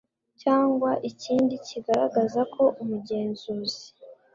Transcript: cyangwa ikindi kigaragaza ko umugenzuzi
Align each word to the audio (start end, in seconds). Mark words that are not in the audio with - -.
cyangwa 0.41 0.91
ikindi 1.09 1.53
kigaragaza 1.67 2.41
ko 2.53 2.63
umugenzuzi 2.81 3.85